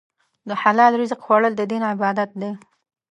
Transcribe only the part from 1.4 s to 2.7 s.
د دین عبادت دی.